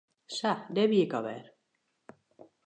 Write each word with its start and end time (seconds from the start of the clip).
Sa, 0.37 0.53
dêr 0.73 0.89
wie 0.91 1.03
ik 1.05 1.13
al 1.17 1.23
wer. 1.27 1.45